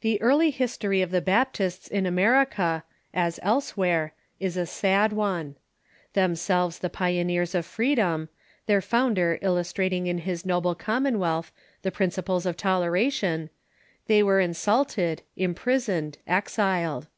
[0.00, 5.56] The early history of the Baptists in America, as elsewhere, is a sad one.
[6.14, 8.30] Themselves the pioneers of freedom,
[8.66, 11.52] tlieir founder illustrating in his noble commonwealth
[11.82, 11.96] the Persecution...„,^.,..,.
[11.98, 13.50] principles oi toleration,
[14.06, 17.08] they were insulted, impris oned, exiled.